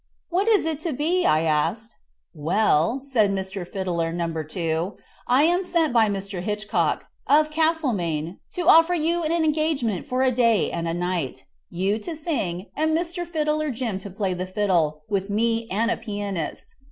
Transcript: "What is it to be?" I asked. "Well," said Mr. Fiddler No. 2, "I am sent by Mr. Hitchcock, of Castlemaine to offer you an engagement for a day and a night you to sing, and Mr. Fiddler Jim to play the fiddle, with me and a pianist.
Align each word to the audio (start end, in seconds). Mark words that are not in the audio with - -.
"What 0.29 0.47
is 0.47 0.65
it 0.65 0.79
to 0.79 0.93
be?" 0.93 1.27
I 1.27 1.41
asked. 1.41 1.95
"Well," 2.33 3.01
said 3.03 3.29
Mr. 3.31 3.71
Fiddler 3.71 4.11
No. 4.11 4.33
2, 4.41 4.97
"I 5.27 5.43
am 5.43 5.63
sent 5.63 5.93
by 5.93 6.09
Mr. 6.09 6.41
Hitchcock, 6.41 7.05
of 7.27 7.51
Castlemaine 7.51 8.39
to 8.53 8.67
offer 8.67 8.95
you 8.95 9.21
an 9.23 9.31
engagement 9.31 10.07
for 10.07 10.23
a 10.23 10.31
day 10.31 10.71
and 10.71 10.87
a 10.87 10.93
night 10.95 11.43
you 11.69 11.99
to 11.99 12.15
sing, 12.15 12.71
and 12.75 12.97
Mr. 12.97 13.27
Fiddler 13.27 13.69
Jim 13.69 13.99
to 13.99 14.09
play 14.09 14.33
the 14.33 14.47
fiddle, 14.47 15.03
with 15.07 15.29
me 15.29 15.67
and 15.69 15.91
a 15.91 15.97
pianist. 15.97 16.73